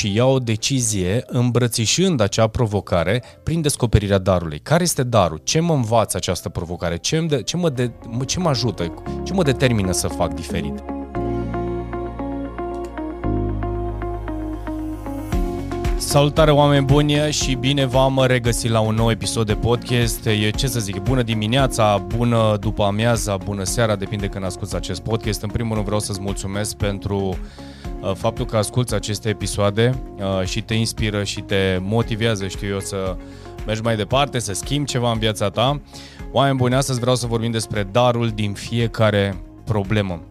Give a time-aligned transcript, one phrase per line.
[0.00, 4.58] și ia o decizie îmbrățișând acea provocare prin descoperirea darului.
[4.58, 5.40] Care este darul?
[5.44, 6.96] Ce mă învață această provocare?
[6.96, 7.90] Ce, de, ce, mă, de,
[8.26, 8.92] ce mă ajută?
[9.24, 10.82] Ce mă determină să fac diferit?
[15.96, 20.26] Salutare oameni buni și bine v-am regăsit la un nou episod de podcast.
[20.26, 25.00] E ce să zic, bună dimineața, bună după amiaza, bună seara, depinde când asculti acest
[25.00, 25.42] podcast.
[25.42, 27.36] În primul rând vreau să-ți mulțumesc pentru uh,
[28.14, 33.16] faptul că asculti aceste episoade uh, și te inspiră și te motivează, știu eu, să
[33.66, 35.80] mergi mai departe, să schimbi ceva în viața ta.
[36.32, 40.22] Oameni buni, astăzi vreau să vorbim despre darul din fiecare problemă.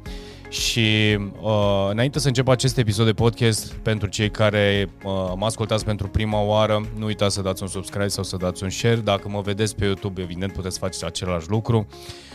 [0.49, 5.85] Și uh, înainte să încep acest episod de podcast, pentru cei care uh, mă ascultați
[5.85, 8.95] pentru prima oară, nu uitați să dați un subscribe sau să dați un share.
[8.95, 11.87] Dacă mă vedeți pe YouTube, evident puteți face același lucru.
[11.89, 12.28] Uh,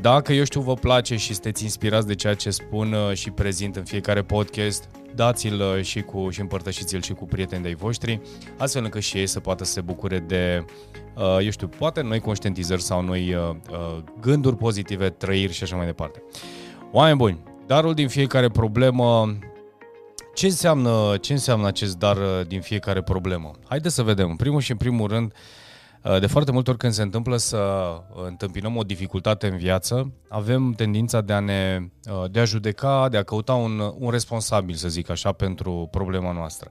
[0.00, 3.76] dacă, eu știu, vă place și sunteți inspirați de ceea ce spun uh, și prezint
[3.76, 8.20] în fiecare podcast, dați-l uh, și, cu, și împărtășiți-l și cu prieteni de-ai voștri,
[8.58, 10.64] astfel încât și ei să poată să se bucure de,
[11.16, 15.76] uh, eu știu, poate noi conștientizări sau noi uh, uh, gânduri pozitive, trăiri și așa
[15.76, 16.22] mai departe.
[16.92, 19.38] Oameni buni, Darul din fiecare problemă,
[20.34, 23.50] ce înseamnă, ce înseamnă acest dar uh, din fiecare problemă?
[23.68, 24.30] Haideți să vedem.
[24.30, 25.38] În primul și în primul rând, uh,
[26.18, 27.86] de foarte multe ori când se întâmplă să
[28.26, 33.16] întâmpinăm o dificultate în viață, avem tendința de a ne uh, de a judeca, de
[33.16, 36.70] a căuta un, un responsabil, să zic așa, pentru problema noastră.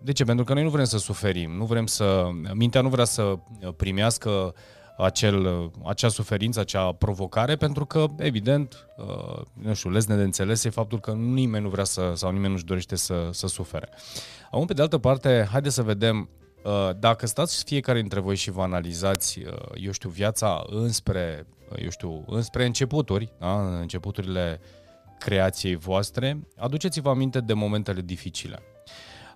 [0.00, 0.24] De ce?
[0.24, 2.28] Pentru că noi nu vrem să suferim, nu vrem să...
[2.54, 3.38] Mintea nu vrea să
[3.76, 4.54] primească
[4.98, 10.70] acel, acea suferință, acea provocare, pentru că, evident, uh, nu știu, lezne de înțeles e
[10.70, 13.88] faptul că nimeni nu vrea să, sau nimeni nu-și dorește să, să sufere.
[14.50, 16.39] Acum, pe de altă parte, haideți să vedem uh,
[16.98, 22.24] dacă stați fiecare dintre voi și vă analizați, uh, eu știu, viața înspre, eu știu,
[22.26, 23.78] înspre începuturi, da?
[23.78, 24.60] începuturile
[25.18, 28.58] creației voastre, aduceți-vă aminte de momentele dificile.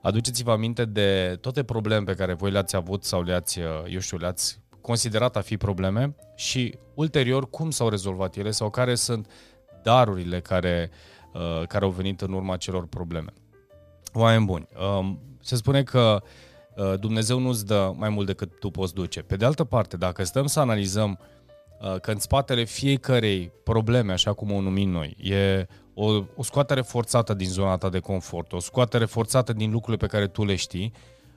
[0.02, 4.60] Aduceți-vă aminte de toate probleme pe care voi le-ați avut sau le-ați, eu știu, le-ați
[4.80, 9.30] considerat a fi probleme și ulterior cum s-au rezolvat ele sau care sunt
[9.82, 10.90] darurile care,
[11.32, 13.32] uh, care au venit în urma celor probleme.
[14.12, 14.68] Oameni buni,
[14.98, 16.28] um, se spune că uh,
[17.00, 19.20] Dumnezeu nu-ți dă mai mult decât tu poți duce.
[19.20, 21.18] Pe de altă parte, dacă stăm să analizăm
[21.80, 26.80] uh, că în spatele fiecarei probleme, așa cum o numim noi, e o, o scoatere
[26.80, 30.54] forțată din zona ta de confort, o scoatere forțată din lucrurile pe care tu le
[30.54, 30.92] știi,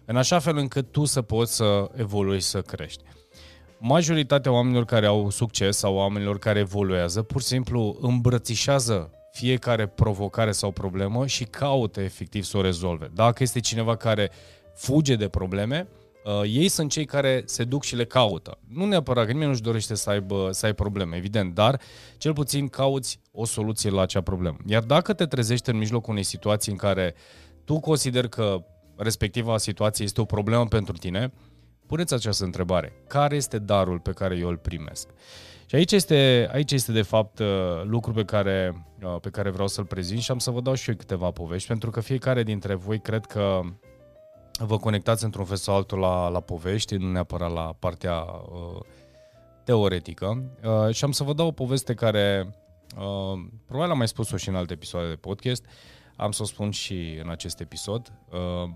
[0.06, 3.04] în așa fel încât tu să poți să evoluezi, să crești
[3.78, 10.52] majoritatea oamenilor care au succes sau oamenilor care evoluează, pur și simplu îmbrățișează fiecare provocare
[10.52, 13.10] sau problemă și caută efectiv să o rezolve.
[13.14, 14.32] Dacă este cineva care
[14.78, 15.88] fuge de probleme,
[16.26, 18.60] uh, ei sunt cei care se duc și le caută.
[18.68, 21.82] Nu neapărat că nimeni nu-și dorește să aibă, să ai probleme, evident, dar
[22.18, 24.58] cel puțin cauți o soluție la acea problemă.
[24.66, 27.16] Iar dacă te trezești în mijlocul unei situații în care
[27.64, 28.66] tu consideri că
[28.96, 31.32] respectiva situație este o problemă pentru tine,
[31.88, 32.94] Puneți această întrebare.
[33.08, 35.10] Care este darul pe care eu îl primesc?
[35.66, 37.48] Și aici este, aici este de fapt uh,
[37.84, 40.90] lucru pe care, uh, pe care vreau să-l prezint și am să vă dau și
[40.90, 43.62] eu câteva povești, pentru că fiecare dintre voi cred că
[44.58, 48.80] vă conectați într-un fel sau altul la, la povești, nu neapărat la partea uh,
[49.64, 50.44] teoretică.
[50.64, 52.56] Uh, și am să vă dau o poveste care
[52.98, 55.66] uh, probabil am mai spus-o și în alte episoade de podcast,
[56.16, 58.14] am să o spun și în acest episod.
[58.30, 58.70] Uh,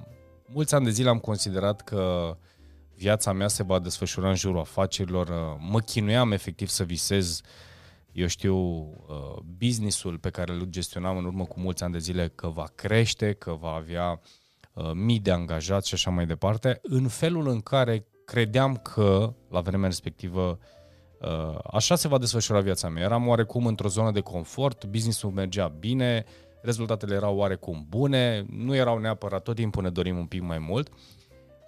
[0.46, 2.36] mulți ani de zile am considerat că uh,
[2.96, 5.28] viața mea se va desfășura în jurul afacerilor.
[5.28, 7.42] Uh, mă chinuiam efectiv să visez,
[8.12, 12.28] eu știu, uh, businessul pe care îl gestionam în urmă cu mulți ani de zile,
[12.36, 14.41] că va crește, că va avea uh,
[14.94, 19.88] mii de angajați și așa mai departe, în felul în care credeam că, la vremea
[19.88, 20.60] respectivă,
[21.72, 23.04] așa se va desfășura viața mea.
[23.04, 26.26] Eram oarecum într-o zonă de confort, businessul mergea bine,
[26.62, 30.90] rezultatele erau oarecum bune, nu erau neapărat, tot timpul ne dorim un pic mai mult,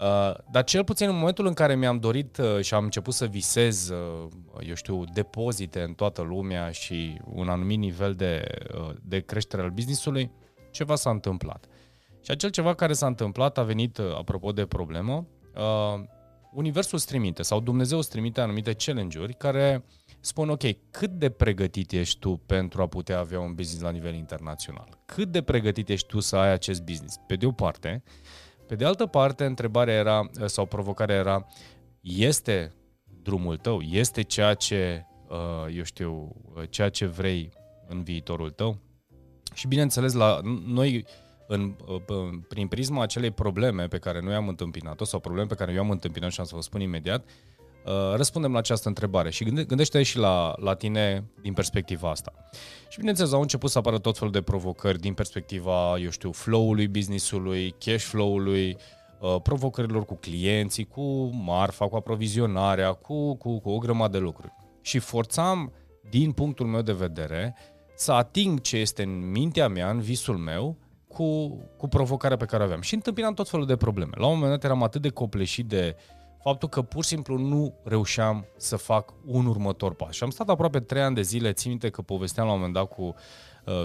[0.03, 3.25] Uh, dar cel puțin în momentul în care mi-am dorit uh, și am început să
[3.25, 4.27] visez, uh,
[4.67, 8.47] eu știu, depozite în toată lumea și un anumit nivel de,
[8.77, 10.31] uh, de creștere al businessului,
[10.71, 11.65] ceva s-a întâmplat.
[12.23, 16.03] Și acel ceva care s-a întâmplat a venit, uh, apropo de problemă, uh,
[16.53, 19.85] Universul îți trimite sau Dumnezeu îți trimite anumite challenge-uri care
[20.19, 24.13] spun, ok, cât de pregătit ești tu pentru a putea avea un business la nivel
[24.13, 24.87] internațional?
[25.05, 27.15] Cât de pregătit ești tu să ai acest business?
[27.27, 28.03] Pe de o parte,
[28.67, 31.45] pe de altă parte, întrebarea era, sau provocarea era,
[32.01, 32.73] este
[33.21, 37.49] drumul tău, este ceea ce, uh, eu știu, uh, ceea ce vrei
[37.87, 38.79] în viitorul tău?
[39.53, 41.05] Și bineînțeles, la noi,
[41.47, 45.73] în, uh, prin prisma acelei probleme pe care noi am întâmpinat-o, sau probleme pe care
[45.73, 47.25] eu am întâmpinat și am să vă spun imediat,
[47.85, 52.33] Uh, răspundem la această întrebare și gânde- gândește și la, la tine din perspectiva asta.
[52.89, 56.87] Și bineînțeles, au început să apară tot felul de provocări din perspectiva, eu știu, flow-ului
[56.87, 58.77] business-ului, cash flow-ului,
[59.19, 64.53] uh, provocărilor cu clienții, cu marfa, cu aprovizionarea, cu, cu, cu o grămadă de lucruri.
[64.81, 65.71] Și forțam,
[66.09, 67.55] din punctul meu de vedere,
[67.95, 70.77] să ating ce este în mintea mea, în visul meu,
[71.13, 72.81] cu, cu provocarea pe care o aveam.
[72.81, 74.11] Și întâmpinam tot felul de probleme.
[74.17, 75.95] La un moment dat eram atât de copleșit de
[76.43, 80.13] faptul că pur și simplu nu reușeam să fac un următor pas.
[80.13, 82.75] Și am stat aproape trei ani de zile, țin minte că povesteam la un moment
[82.75, 83.13] dat cu uh,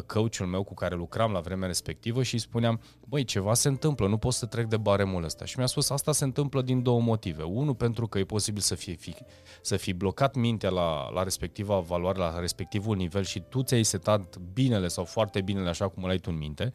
[0.06, 4.08] coachul meu cu care lucram la vremea respectivă și îi spuneam, băi, ceva se întâmplă,
[4.08, 5.44] nu pot să trec de baremul ăsta.
[5.44, 7.42] Și mi-a spus, asta se întâmplă din două motive.
[7.42, 9.14] Unul, pentru că e posibil să fie fi,
[9.62, 14.36] să fi blocat mintea la, la respectiva valoare, la respectivul nivel și tu ți-ai setat
[14.36, 16.70] binele sau foarte binele așa cum îl ai tu în minte.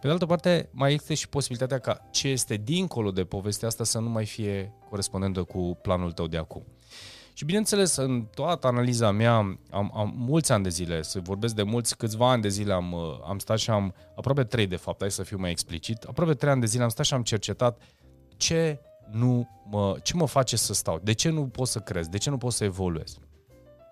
[0.00, 3.84] Pe de altă parte, mai există și posibilitatea ca ce este dincolo de povestea asta
[3.84, 6.64] să nu mai fie corespondentă cu planul tău de acum.
[7.36, 9.34] Și bineînțeles, în toată analiza mea,
[9.70, 12.92] am, am mulți ani de zile, să vorbesc de mulți, câțiva ani de zile am,
[12.92, 16.34] uh, am stat și am, aproape trei de fapt, hai să fiu mai explicit, aproape
[16.34, 17.82] trei ani de zile am stat și am cercetat
[18.36, 22.18] ce nu mă, ce mă face să stau, de ce nu pot să cresc, de
[22.18, 23.18] ce nu pot să evoluez.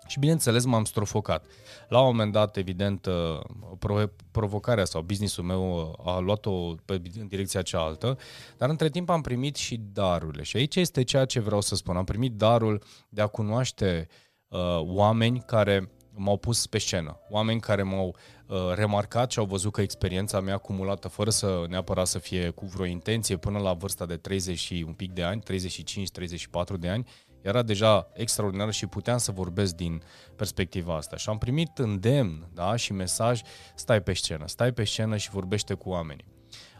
[0.07, 1.45] Și bineînțeles m-am strofocat.
[1.87, 7.27] La un moment dat, evident, uh, provocarea sau businessul meu uh, a luat-o pe, în
[7.27, 8.17] direcția cealaltă,
[8.57, 10.43] dar între timp am primit și darurile.
[10.43, 11.97] Și aici este ceea ce vreau să spun.
[11.97, 14.07] Am primit darul de a cunoaște
[14.47, 18.15] uh, oameni care m-au pus pe scenă, oameni care m-au
[18.47, 22.65] uh, remarcat și au văzut că experiența mea acumulată, fără să neapărat să fie cu
[22.65, 27.07] vreo intenție, până la vârsta de 30 și un pic de ani, 35-34 de ani,
[27.43, 30.03] era deja extraordinar și puteam să vorbesc din
[30.35, 31.17] perspectiva asta.
[31.17, 33.41] Și am primit îndemn da, și mesaj,
[33.75, 36.25] stai pe scenă, stai pe scenă și vorbește cu oamenii.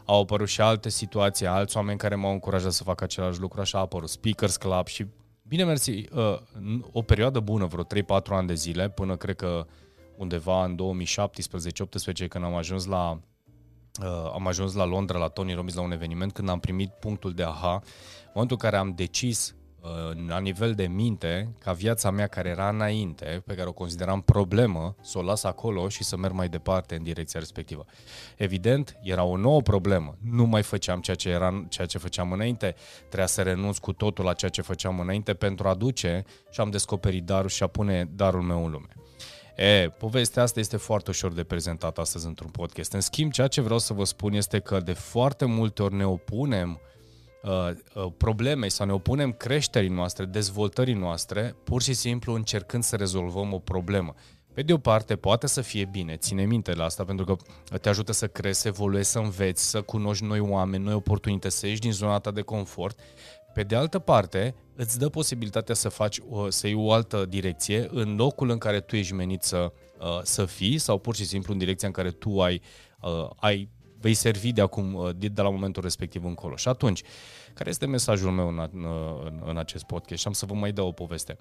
[0.04, 3.78] Au apărut și alte situații, alți oameni care m-au încurajat să fac același lucru, așa
[3.78, 5.06] a apărut Speakers Club și
[5.42, 6.38] bine mersi, uh,
[6.92, 9.66] o perioadă bună, vreo 3-4 ani de zile, până cred că
[10.16, 10.76] undeva în
[12.24, 13.20] 2017-18 când am ajuns la
[14.02, 17.32] Uh, am ajuns la Londra, la Tony Robbins, la un eveniment, când am primit punctul
[17.32, 19.54] de aha, în momentul în care am decis
[20.26, 24.96] la nivel de minte, ca viața mea care era înainte, pe care o consideram problemă,
[25.00, 27.84] să o las acolo și să merg mai departe în direcția respectivă.
[28.36, 30.16] Evident, era o nouă problemă.
[30.20, 32.74] Nu mai făceam ceea ce, era, ceea ce făceam înainte.
[32.98, 36.70] Trebuia să renunț cu totul la ceea ce făceam înainte pentru a duce și am
[36.70, 38.88] descoperit darul și a pune darul meu în lume.
[39.56, 42.92] E, povestea asta este foarte ușor de prezentat astăzi într-un podcast.
[42.92, 46.06] În schimb, ceea ce vreau să vă spun este că de foarte multe ori ne
[46.06, 46.93] opunem uh,
[47.44, 52.96] Uh, uh, problemei sau ne opunem creșterii noastre, dezvoltării noastre, pur și simplu încercând să
[52.96, 54.14] rezolvăm o problemă.
[54.54, 57.36] Pe de o parte, poate să fie bine, ține minte la asta, pentru că
[57.78, 61.66] te ajută să crezi, să evoluezi, să înveți, să cunoști noi oameni, noi oportunități, să
[61.66, 62.98] ieși din zona ta de confort.
[63.54, 68.16] Pe de altă parte, îți dă posibilitatea să faci, să iei o altă direcție în
[68.16, 71.58] locul în care tu ești menit să, uh, să fii sau pur și simplu în
[71.58, 72.62] direcția în care tu ai,
[73.36, 73.68] ai
[74.04, 76.56] vei servi de acum, uh, de la momentul respectiv încolo.
[76.56, 77.02] Și atunci,
[77.54, 80.20] care este mesajul meu în, în, în acest podcast?
[80.20, 81.36] Și am să vă mai dau o poveste.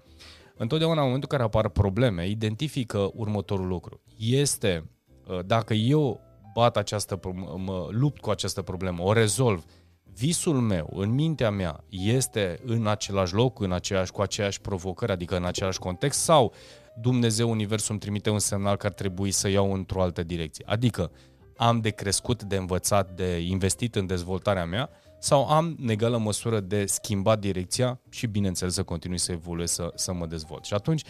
[0.55, 4.01] Întotdeauna, în momentul în care apar probleme, identifică următorul lucru.
[4.17, 4.89] Este,
[5.27, 6.21] uh, dacă eu
[6.53, 7.19] bat această,
[7.57, 9.65] mă lupt cu această problemă, o rezolv,
[10.13, 15.35] visul meu, în mintea mea, este în același loc, în aceeași, cu aceeași provocări, adică
[15.35, 16.53] în același context, sau
[17.01, 20.65] Dumnezeu, Universul îmi trimite un semnal că ar trebui să iau într-o altă direcție.
[20.67, 21.11] Adică,
[21.55, 24.89] am de crescut, de învățat, de investit în dezvoltarea mea
[25.19, 29.91] sau am în egală măsură de schimbat direcția și, bineînțeles, să continui să evoluez, să,
[29.95, 30.63] să mă dezvolt.
[30.63, 31.03] Și atunci,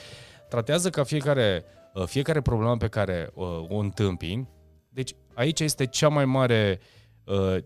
[0.49, 4.49] tratează ca fiecare, uh, fiecare problemă pe care uh, o întâmpini.
[4.89, 6.79] Deci, aici este cea mai mare
[7.23, 7.57] uh,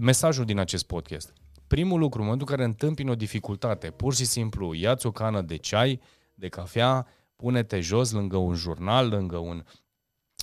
[0.00, 1.32] mesajul din acest podcast.
[1.66, 5.40] Primul lucru, în momentul în care întâmpini o dificultate, pur și simplu ia-ți o cană
[5.40, 6.00] de ceai,
[6.34, 9.64] de cafea, pune-te jos lângă un jurnal, lângă un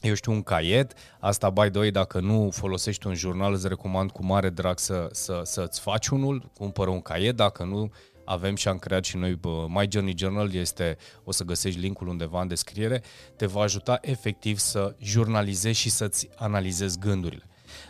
[0.03, 0.93] eu știu, un caiet.
[1.19, 5.09] Asta, by the way, dacă nu folosești un jurnal, îți recomand cu mare drag să,
[5.11, 7.91] să, să-ți faci unul, cumpără un caiet, dacă nu,
[8.25, 12.41] avem și am creat și noi My Journey Journal, este, o să găsești linkul undeva
[12.41, 13.03] în descriere,
[13.35, 17.43] te va ajuta efectiv să jurnalizezi și să-ți analizezi gândurile.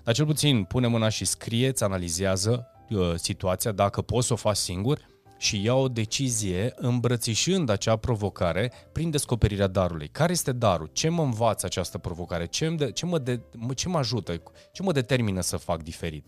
[0.04, 4.56] Dar cel puțin pune mâna și scrieți, analizează uh, situația, dacă poți să o faci
[4.56, 5.00] singur,
[5.44, 10.08] și ia o decizie îmbrățișând acea provocare prin descoperirea darului.
[10.08, 10.90] Care este darul?
[10.94, 12.46] Ce mă învață această provocare?
[12.46, 13.40] Ce, de, ce, mă, de,
[13.76, 14.42] ce mă ajută?
[14.72, 16.28] Ce mă determină să fac diferit?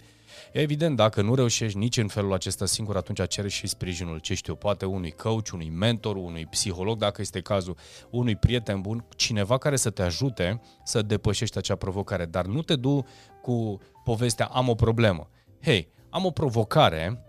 [0.51, 4.55] Evident, dacă nu reușești nici în felul acesta singur, atunci cere și sprijinul, ce știu,
[4.55, 7.77] poate unui coach, unui mentor, unui psiholog, dacă este cazul,
[8.09, 12.25] unui prieten bun, cineva care să te ajute să depășești acea provocare.
[12.25, 13.05] Dar nu te du
[13.41, 15.29] cu povestea am o problemă.
[15.61, 17.19] Hei, am o provocare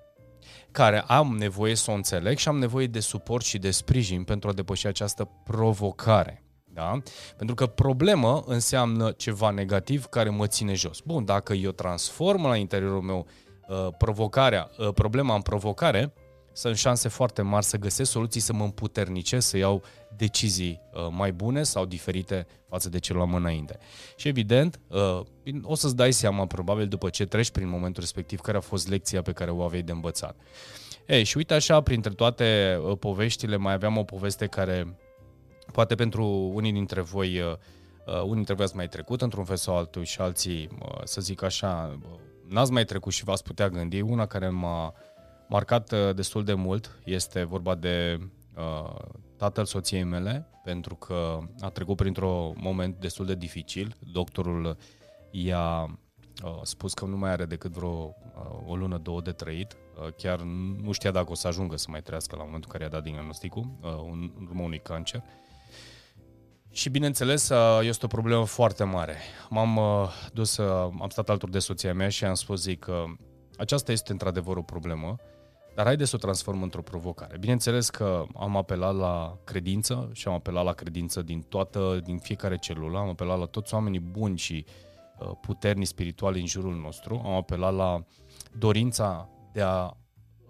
[0.76, 4.48] care am nevoie să o înțeleg și am nevoie de suport și de sprijin pentru
[4.48, 6.42] a depăși această provocare.
[6.64, 6.98] Da?
[7.36, 11.00] Pentru că problemă înseamnă ceva negativ care mă ține jos.
[11.00, 13.26] Bun, dacă eu transform la interiorul meu
[13.68, 16.12] uh, provocarea, uh, problema în provocare,
[16.56, 19.82] sunt șanse foarte mari să găsesc soluții să mă împuternicesc, să iau
[20.16, 23.78] decizii uh, mai bune sau diferite față de ce luam înainte.
[24.16, 25.20] Și evident, uh,
[25.62, 29.22] o să-ți dai seama probabil după ce treci prin momentul respectiv care a fost lecția
[29.22, 30.36] pe care o aveai de învățat.
[31.06, 34.96] Ei, și uite așa, printre toate uh, poveștile, mai aveam o poveste care
[35.72, 37.58] poate pentru unii dintre voi
[38.22, 40.68] unii dintre voi ați mai trecut într-un fel sau altul și alții,
[41.04, 41.98] să zic așa,
[42.48, 44.00] n-ați mai trecut și v-ați putea gândi.
[44.00, 44.94] Una care m-a
[45.48, 46.98] marcat uh, destul de mult.
[47.04, 48.18] Este vorba de
[48.56, 48.96] uh,
[49.36, 53.96] tatăl soției mele, pentru că a trecut printr-un moment destul de dificil.
[54.12, 54.76] Doctorul
[55.30, 55.98] i-a
[56.44, 59.72] uh, spus că nu mai are decât vreo uh, o lună, două de trăit.
[59.72, 60.40] Uh, chiar
[60.82, 63.12] nu știa dacă o să ajungă să mai trăiască la momentul în care i-a dat
[63.12, 65.22] diagnosticul, uh, în urmă unui cancer.
[66.70, 69.16] Și bineînțeles, uh, este o problemă foarte mare.
[69.48, 73.04] M-am uh, dus, uh, am stat alături de soția mea și am spus zic că
[73.58, 75.16] aceasta este într-adevăr o problemă
[75.76, 77.38] dar haideți să o transform într-o provocare.
[77.38, 82.58] Bineînțeles că am apelat la credință și am apelat la credință din toată, din fiecare
[82.58, 84.64] celulă, am apelat la toți oamenii buni și
[85.18, 88.04] uh, puternici spirituali în jurul nostru, am apelat la
[88.58, 89.84] dorința de a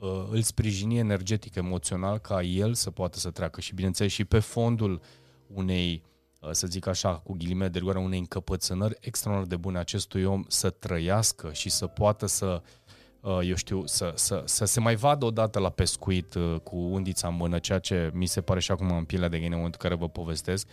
[0.01, 3.61] uh, îl sprijini energetic, emoțional, ca el să poată să treacă.
[3.61, 5.01] Și, bineînțeles, și pe fondul
[5.47, 6.03] unei
[6.41, 10.45] uh, să zic așa, cu ghilimele de rigoare, unei încăpățânări extraordinar de bune acestui om
[10.49, 12.86] să trăiască și să poată să uh, Uh,
[13.27, 17.35] eu știu, să, să, să se mai vadă odată la pescuit uh, cu undița în
[17.35, 19.89] mână, ceea ce mi se pare și acum în pielea de găină în momentul în
[19.89, 20.69] care vă povestesc.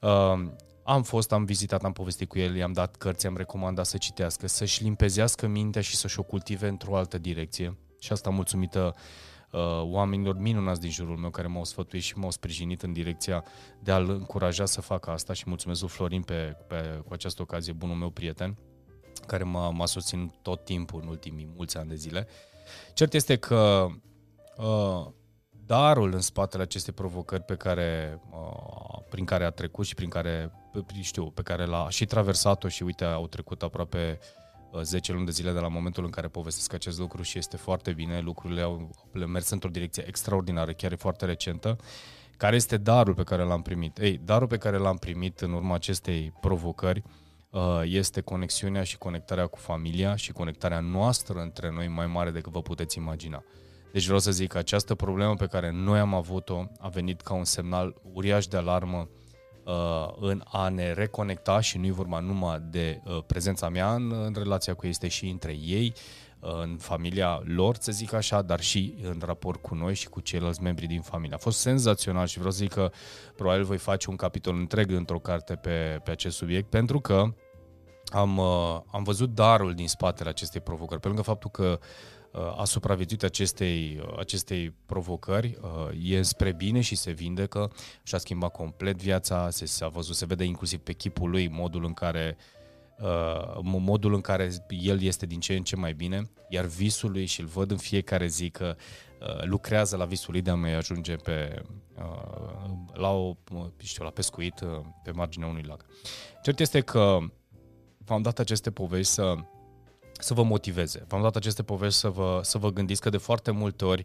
[0.00, 0.10] Uh,
[0.84, 4.46] am fost, am vizitat, am povestit cu el, i-am dat cărți, am recomandat să citească,
[4.46, 7.78] să-și limpezească mintea și să-și o cultive într-o altă direcție.
[8.00, 8.94] Și asta mulțumită
[9.50, 13.44] uh, oamenilor minunați din jurul meu care m-au sfătuit și m-au sprijinit în direcția
[13.80, 17.72] de a-l încuraja să facă asta și mulțumesc lui Florin pe, pe, cu această ocazie,
[17.72, 18.58] bunul meu prieten
[19.18, 22.26] care m-a, m-a susținut tot timpul în ultimii mulți ani de zile.
[22.94, 23.86] Cert este că
[24.56, 25.06] uh,
[25.66, 30.52] darul în spatele acestei provocări pe care, uh, prin care a trecut și prin care,
[31.00, 34.18] știu, pe care l-a și traversat-o și uite, au trecut aproape
[34.70, 37.56] uh, 10 luni de zile de la momentul în care povestesc acest lucru și este
[37.56, 38.90] foarte bine, lucrurile au
[39.26, 41.76] mers într-o direcție extraordinară, chiar e foarte recentă.
[42.36, 43.98] Care este darul pe care l-am primit?
[43.98, 47.23] Ei, darul pe care l-am primit în urma acestei provocări uh, Uh,
[47.82, 52.62] este conexiunea și conectarea cu familia și conectarea noastră între noi mai mare decât vă
[52.62, 53.44] puteți imagina.
[53.94, 57.34] Deci vreau să zic că această problemă pe care noi am avut-o a venit ca
[57.34, 59.08] un semnal uriaș de alarmă
[59.64, 64.12] uh, în a ne reconecta și nu i vorba numai de uh, prezența mea în,
[64.12, 65.92] în relația cu ei, este și între ei,
[66.40, 70.20] uh, în familia lor, să zic așa, dar și în raport cu noi și cu
[70.20, 71.34] ceilalți membri din familie.
[71.34, 72.90] A fost senzațional și vreau să zic că
[73.36, 77.34] probabil voi face un capitol întreg într-o carte pe, pe acest subiect, pentru că
[78.12, 81.00] am, uh, am văzut darul din spatele acestei provocări.
[81.00, 81.78] Pe lângă faptul că
[82.32, 85.58] uh, a supraviețuit acestei, uh, acestei provocări,
[86.02, 90.16] e spre bine și se vindecă și a schimbat complet viața, se, se a văzut,
[90.16, 92.36] se vede inclusiv pe chipul lui modul în care
[93.62, 97.40] modul în care el este din ce în ce mai bine, iar visul lui și
[97.40, 98.76] îl văd în fiecare zi că
[99.40, 101.62] lucrează la visul lui de a mai ajunge pe,
[102.92, 103.36] la, o,
[103.78, 104.54] știu, la pescuit
[105.04, 105.84] pe marginea unui lac.
[106.42, 107.18] Cert este că
[108.04, 109.34] v-am dat aceste povești să,
[110.12, 111.04] să vă motiveze.
[111.08, 114.04] V-am dat aceste povești să vă, să vă gândiți că de foarte multe ori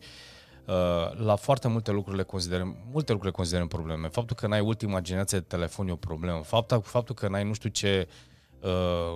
[0.66, 4.08] uh, la foarte multe lucruri le considerăm, multe lucruri le considerăm probleme.
[4.08, 6.42] Faptul că n-ai ultima generație de telefon e o problemă.
[6.44, 8.08] Faptul, faptul că n-ai nu știu ce
[8.62, 9.16] uh,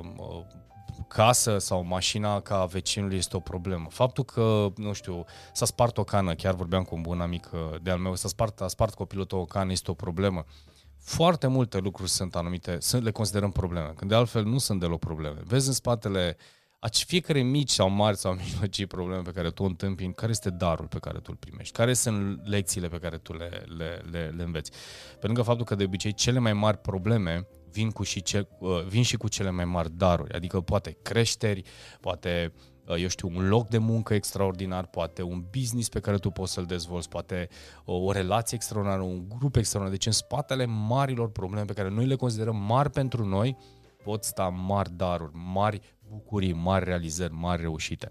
[1.08, 3.88] casă sau mașina ca vecinului este o problemă.
[3.90, 7.60] Faptul că, nu știu, s-a spart o cană, chiar vorbeam cu un bun amic uh,
[7.82, 10.46] de al meu, s-a spart, a spart copilul tău o cană, este o problemă.
[10.48, 10.73] Uh,
[11.04, 15.00] foarte multe lucruri sunt anumite, sunt, le considerăm probleme, când de altfel nu sunt deloc
[15.00, 15.40] probleme.
[15.44, 16.38] Vezi în spatele
[16.80, 20.50] a fiecare mici sau mari sau mijlocii probleme pe care tu o întâmpini, care este
[20.50, 24.34] darul pe care tu îl primești, care sunt lecțiile pe care tu le, le, le,
[24.38, 24.72] le înveți.
[25.20, 28.84] Pe lângă faptul că de obicei cele mai mari probleme vin, cu și ce, uh,
[28.88, 31.64] vin și cu cele mai mari daruri, adică poate creșteri,
[32.00, 36.18] poate uh, Uh, eu știu, un loc de muncă extraordinar, poate un business pe care
[36.18, 37.50] tu poți să-l dezvolți, poate
[37.86, 40.00] o, o relație extraordinară, un grup extraordinar.
[40.00, 43.58] Deci în spatele marilor probleme pe care noi le considerăm mari pentru noi,
[44.04, 48.10] pot sta mari daruri, mari bucurii, mari realizări, mari reușite.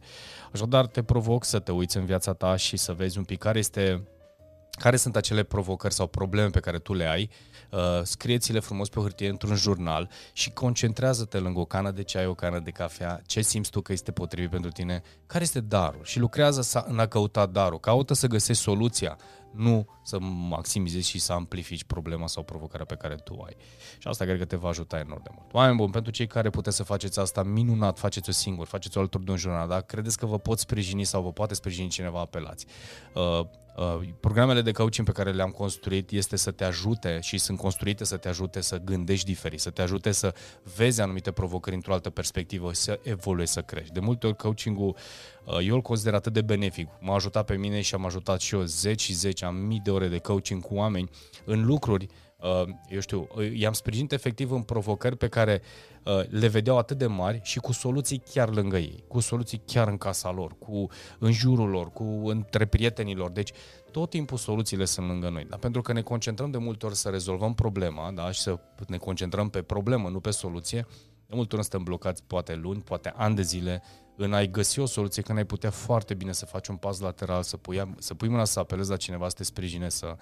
[0.52, 3.58] Așadar, te provoc să te uiți în viața ta și să vezi un pic care
[3.58, 4.08] este
[4.78, 7.30] care sunt acele provocări sau probleme pe care tu le ai,
[7.70, 12.26] uh, scrieți-le frumos pe o hârtie într-un jurnal și concentrează-te lângă o cană de ceai,
[12.26, 16.04] o cană de cafea, ce simți tu că este potrivit pentru tine, care este darul?
[16.04, 19.18] Și lucrează în a căuta darul, caută să găsești soluția,
[19.54, 20.18] nu să
[20.48, 23.56] maximizezi și să amplifici problema sau provocarea pe care tu ai.
[23.98, 25.52] Și asta cred că te va ajuta enorm de mult.
[25.52, 29.30] Oameni buni, pentru cei care puteți să faceți asta, minunat, faceți-o singur, faceți-o alături de
[29.30, 32.66] un jurnal, dar credeți că vă pot sprijini sau vă poate sprijini cineva, apelați.
[33.14, 37.58] Uh, Uh, programele de coaching pe care le-am construit este să te ajute și sunt
[37.58, 40.34] construite să te ajute să gândești diferit, să te ajute să
[40.76, 43.92] vezi anumite provocări într-o altă perspectivă, să evoluezi, să crești.
[43.92, 44.96] De multe ori coachingul
[45.44, 46.88] uh, eu îl consider atât de benefic.
[47.00, 49.90] M-a ajutat pe mine și am ajutat și eu zeci și zeci, am mii de
[49.90, 51.10] ore de coaching cu oameni
[51.44, 52.08] în lucruri
[52.42, 55.62] Uh, eu știu, uh, i-am sprijinit efectiv în provocări pe care
[56.04, 59.88] uh, le vedeau atât de mari și cu soluții chiar lângă ei, cu soluții chiar
[59.88, 60.86] în casa lor, cu
[61.18, 63.30] în jurul lor, cu între prietenilor.
[63.30, 63.52] Deci
[63.90, 65.44] tot timpul soluțiile sunt lângă noi.
[65.44, 68.30] Dar pentru că ne concentrăm de multe ori să rezolvăm problema da?
[68.30, 70.86] și să ne concentrăm pe problemă, nu pe soluție,
[71.26, 73.82] de multe ori suntem blocați poate luni, poate ani de zile
[74.16, 77.42] în a-i găsi o soluție, când ai putea foarte bine să faci un pas lateral,
[77.42, 80.16] să pui, să pui mâna să apelezi la cineva să te sprijine, să,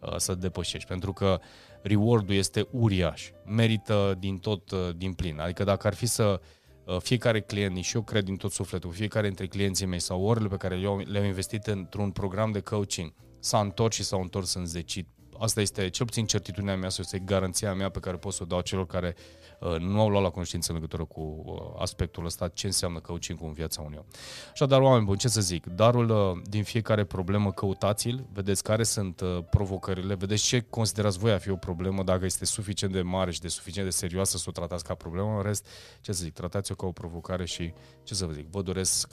[0.00, 1.40] Uh, să depășești, pentru că
[1.82, 5.38] reward-ul este uriaș, merită din tot, uh, din plin.
[5.40, 6.40] Adică dacă ar fi să
[6.84, 10.48] uh, fiecare client, și eu cred din tot sufletul, fiecare dintre clienții mei sau orele
[10.48, 15.08] pe care le-au investit într-un program de coaching, s-a întors și s-au întors în zecit.
[15.40, 18.46] Asta este cel puțin certitudinea mea, sau este garanția mea pe care pot să o
[18.46, 19.14] dau celor care
[19.60, 23.38] Uh, nu au luat la conștiință în legătură cu uh, aspectul ăsta, ce înseamnă coaching
[23.42, 24.04] în viața unui om.
[24.52, 29.22] Așadar, oameni buni, ce să zic, darul uh, din fiecare problemă căutați-l, vedeți care sunt
[29.50, 33.40] provocările, vedeți ce considerați voi a fi o problemă, dacă este suficient de mare și
[33.40, 35.66] de suficient de serioasă să o tratați ca problemă, în rest,
[36.00, 39.12] ce să zic, tratați-o ca o provocare și, ce să vă zic, vă doresc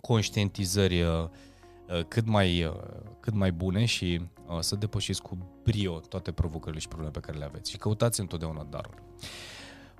[0.00, 1.04] conștientizări
[2.08, 2.72] cât mai,
[3.20, 4.20] cât mai bune și
[4.60, 8.66] să depășiți cu brio toate provocările și problemele pe care le aveți și căutați întotdeauna
[8.70, 8.94] darul.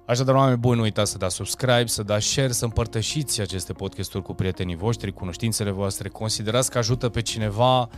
[0.06, 4.24] Așadar, oameni buni, nu uitați să dați subscribe, să dați share, să împărtășiți aceste podcasturi
[4.24, 7.88] cu prietenii voștri, cunoștințele voastre, considerați că ajută pe cineva,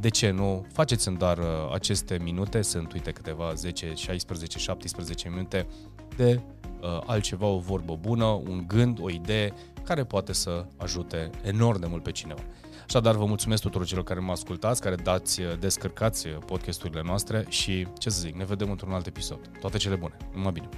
[0.00, 0.66] de ce nu?
[0.72, 1.38] Faceți în dar
[1.72, 5.66] aceste minute, sunt, uite, câteva 10, 16, 17 minute
[6.16, 6.40] de
[7.06, 9.52] altceva, o vorbă bună, un gând, o idee
[9.94, 12.40] care poate să ajute enorm de mult pe cineva.
[12.86, 18.10] Așadar, vă mulțumesc tuturor celor care mă ascultați, care dați, descărcați podcasturile noastre și, ce
[18.10, 19.38] să zic, ne vedem într-un alt episod.
[19.60, 20.16] Toate cele bune.
[20.34, 20.68] Numai bine!